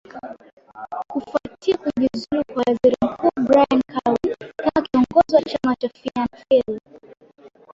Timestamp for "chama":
5.41-5.75